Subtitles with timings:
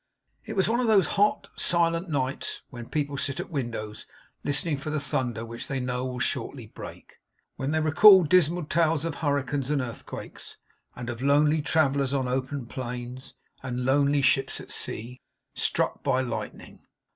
[0.45, 4.07] It was one of those hot, silent nights, when people sit at windows
[4.43, 7.17] listening for the thunder which they know will shortly break;
[7.55, 10.57] when they recall dismal tales of hurricanes and earthquakes;
[10.95, 15.21] and of lonely travellers on open plains, and lonely ships at sea,
[15.53, 16.79] struck by lightning.